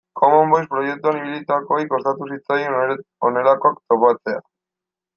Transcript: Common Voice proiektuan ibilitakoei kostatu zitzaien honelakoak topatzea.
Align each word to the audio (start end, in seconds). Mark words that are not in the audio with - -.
Common 0.19 0.47
Voice 0.53 0.69
proiektuan 0.71 1.19
ibilitakoei 1.19 1.85
kostatu 1.93 2.31
zitzaien 2.33 2.97
honelakoak 3.29 3.81
topatzea. 3.93 4.47